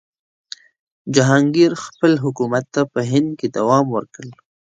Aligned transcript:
جهانګیر 1.15 1.71
خپل 1.85 2.13
حکومت 2.23 2.65
ته 2.73 2.81
په 2.93 2.99
هند 3.11 3.29
کې 3.39 3.47
دوام 3.57 3.85
ورکړ. 3.95 4.25